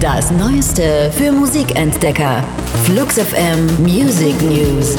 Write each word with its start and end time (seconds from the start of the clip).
Das 0.00 0.30
Neueste 0.32 1.12
für 1.16 1.30
Musikentdecker. 1.32 2.42
Flux 2.84 3.18
FM 3.18 3.66
Music 3.82 4.40
News. 4.42 4.96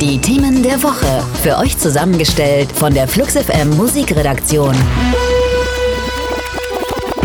Die 0.00 0.18
Themen 0.18 0.62
der 0.62 0.82
Woche. 0.82 1.22
Für 1.42 1.58
euch 1.58 1.78
zusammengestellt 1.78 2.72
von 2.72 2.92
der 2.92 3.06
Flux 3.06 3.34
FM 3.36 3.76
Musikredaktion. 3.76 4.74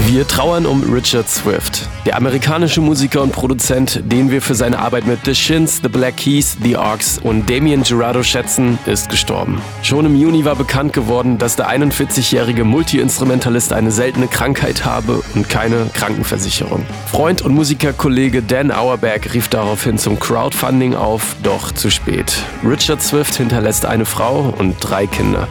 Wir 0.07 0.27
trauern 0.27 0.67
um 0.67 0.83
Richard 0.93 1.27
Swift. 1.27 1.89
Der 2.05 2.15
amerikanische 2.15 2.79
Musiker 2.79 3.23
und 3.23 3.31
Produzent, 3.31 4.01
den 4.05 4.29
wir 4.29 4.39
für 4.39 4.53
seine 4.53 4.77
Arbeit 4.77 5.07
mit 5.07 5.25
The 5.25 5.33
Shins, 5.33 5.79
The 5.81 5.89
Black 5.89 6.17
Keys, 6.17 6.55
The 6.61 6.77
Orcs 6.77 7.17
und 7.17 7.49
Damien 7.49 7.81
Gerardo 7.81 8.21
schätzen, 8.21 8.77
ist 8.85 9.09
gestorben. 9.09 9.59
Schon 9.81 10.05
im 10.05 10.15
Juni 10.15 10.45
war 10.45 10.55
bekannt 10.55 10.93
geworden, 10.93 11.39
dass 11.39 11.55
der 11.55 11.69
41-jährige 11.69 12.65
Multiinstrumentalist 12.65 13.73
eine 13.73 13.89
seltene 13.89 14.27
Krankheit 14.27 14.85
habe 14.85 15.23
und 15.33 15.49
keine 15.49 15.89
Krankenversicherung. 15.95 16.85
Freund 17.11 17.41
und 17.41 17.55
Musikerkollege 17.55 18.43
Dan 18.43 18.71
Auerberg 18.71 19.33
rief 19.33 19.47
daraufhin 19.47 19.97
zum 19.97 20.19
Crowdfunding 20.19 20.93
auf, 20.93 21.35
doch 21.41 21.71
zu 21.71 21.89
spät. 21.89 22.43
Richard 22.63 23.01
Swift 23.01 23.33
hinterlässt 23.33 23.87
eine 23.87 24.05
Frau 24.05 24.53
und 24.55 24.75
drei 24.79 25.07
Kinder. 25.07 25.47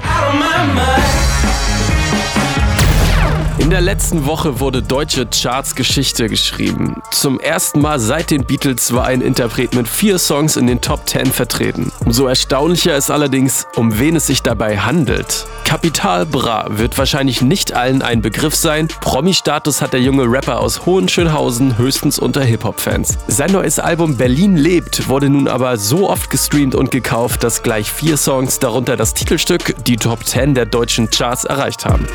In 3.57 3.71
der 3.71 3.81
letzten 3.81 4.27
Woche 4.27 4.59
wurde 4.59 4.83
deutsche 4.83 5.27
Charts-Geschichte 5.27 6.29
geschrieben. 6.29 7.01
Zum 7.13 7.39
ersten 7.39 7.81
Mal 7.81 8.01
seit 8.01 8.33
den 8.33 8.45
Beatles 8.45 8.93
war 8.93 9.05
ein 9.05 9.21
Interpret 9.21 9.75
mit 9.77 9.87
vier 9.87 10.19
Songs 10.19 10.57
in 10.57 10.67
den 10.67 10.81
Top 10.81 11.09
10 11.09 11.27
vertreten. 11.27 11.93
Umso 12.05 12.27
erstaunlicher 12.27 12.97
ist 12.97 13.13
allerdings, 13.13 13.67
um 13.77 13.99
wen 14.01 14.17
es 14.17 14.27
sich 14.27 14.43
dabei 14.43 14.79
handelt. 14.79 15.47
Capital 15.65 16.27
Bra 16.27 16.67
wird 16.71 16.99
wahrscheinlich 16.99 17.43
nicht 17.43 17.73
allen 17.73 18.03
ein 18.03 18.23
Begriff 18.23 18.57
sein. 18.57 18.89
Promi-Status 19.01 19.81
hat 19.81 19.93
der 19.93 20.01
junge 20.01 20.25
Rapper 20.25 20.59
aus 20.59 20.85
Hohenschönhausen 20.85 21.79
höchstens 21.79 22.19
unter 22.19 22.43
Hip-Hop-Fans. 22.43 23.19
Sein 23.29 23.53
neues 23.53 23.79
Album 23.79 24.17
Berlin 24.17 24.57
lebt 24.57 25.09
wurde 25.09 25.31
nun 25.31 25.47
aber 25.47 25.77
so 25.77 26.11
oft 26.11 26.29
gestreamt 26.29 26.75
und 26.75 26.91
gekauft, 26.91 27.45
dass 27.45 27.63
gleich 27.63 27.91
vier 27.91 28.17
Songs, 28.17 28.59
darunter 28.59 28.97
das 28.97 29.15
Titelstück, 29.15 29.77
die 29.87 29.97
Top 29.97 30.27
10 30.27 30.55
der 30.55 30.67
deutschen 30.67 31.09
Charts 31.09 31.45
erreicht 31.45 31.85
haben. 31.85 32.07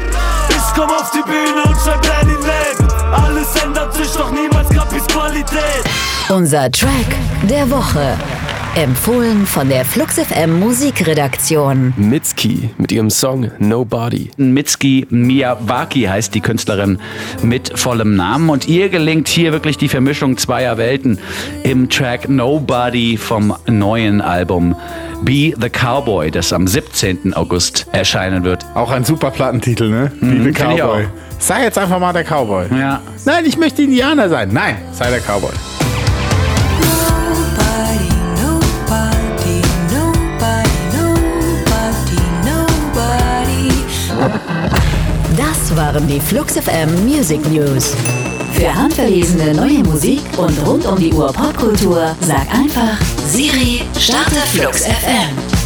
Komm 0.80 0.92
auf 0.92 1.12
die 1.12 1.22
Bühne 1.24 1.62
und 1.68 1.76
schreib 1.76 2.02
Berlin 2.02 2.38
lebt. 2.40 2.94
Alles 3.12 3.54
ändert 3.62 3.94
sich, 3.94 4.14
doch 4.14 4.32
niemals 4.32 4.70
Capis 4.70 5.06
Qualität. 5.08 5.84
Unser 6.30 6.72
Track 6.72 7.18
der 7.44 7.70
Woche. 7.70 8.18
Empfohlen 8.76 9.46
von 9.46 9.68
der 9.68 9.84
Flux 9.84 10.20
FM 10.20 10.60
Musikredaktion. 10.60 11.94
Mitski 11.98 12.70
mit 12.78 12.92
ihrem 12.92 13.10
Song 13.10 13.52
Nobody. 13.58 14.30
Mitski 14.38 15.06
Miyawaki 15.10 16.04
heißt 16.04 16.34
die 16.34 16.40
Künstlerin 16.40 17.00
mit 17.42 17.78
vollem 17.78 18.16
Namen 18.16 18.50
und 18.50 18.68
ihr 18.68 18.90
gelingt 18.90 19.28
hier 19.28 19.52
wirklich 19.52 19.78
die 19.78 19.90
Vermischung 19.90 20.38
zweier 20.38 20.78
Welten 20.78 21.20
im 21.64 21.90
Track 21.90 22.30
Nobody 22.30 23.18
vom 23.18 23.54
neuen 23.68 24.22
Album 24.22 24.76
Be 25.24 25.54
the 25.60 25.70
Cowboy, 25.70 26.32
das 26.32 26.54
am 26.54 26.66
17. 26.68 27.34
August 27.34 27.88
erscheinen 27.92 28.44
wird. 28.44 28.66
Auch 28.76 28.92
ein 28.92 29.04
super 29.04 29.32
Plattentitel, 29.32 29.90
ne? 29.90 30.12
Be 30.22 30.26
Mhm, 30.26 30.44
the 30.46 30.52
Cowboy. 30.52 31.08
Sei 31.40 31.64
jetzt 31.64 31.78
einfach 31.78 32.00
mal 32.00 32.14
der 32.14 32.24
Cowboy. 32.24 32.68
Ja. 32.78 33.02
Nein, 33.26 33.46
ich 33.46 33.58
möchte 33.58 33.82
Indianer 33.82 34.30
sein. 34.30 34.50
Nein, 34.54 34.78
sei 34.94 35.10
der 35.10 35.20
Cowboy. 35.20 35.52
Waren 45.80 46.06
die 46.08 46.20
Flux 46.20 46.58
FM 46.58 47.06
Music 47.06 47.40
News. 47.50 47.96
Für 48.52 48.76
handverlesene 48.76 49.54
neue 49.54 49.80
Musik 49.80 50.20
und 50.36 50.54
rund 50.68 50.86
um 50.86 51.00
die 51.00 51.14
Uhr 51.14 51.32
Popkultur 51.32 52.18
sag 52.20 52.54
einfach 52.54 53.00
Siri, 53.26 53.84
starte 53.98 54.36
Flux 54.52 54.84
FM. 54.84 55.59